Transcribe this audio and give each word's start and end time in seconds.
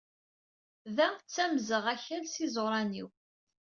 Da 0.95 1.07
ttamZegh 1.19 1.87
akal 1.93 2.23
s 2.27 2.35
iZuRan 2.45 2.89
inw. 3.01 3.07